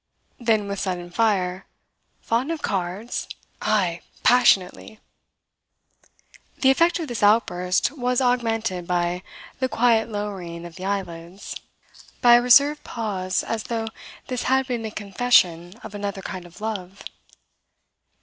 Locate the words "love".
16.61-17.03